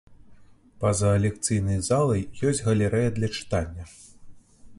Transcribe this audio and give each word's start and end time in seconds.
Па-за 0.83 1.11
лекцыйнай 1.25 1.79
залай 1.89 2.23
ёсць 2.53 2.65
галерэя 2.69 3.15
для 3.19 3.27
чытання. 3.37 3.85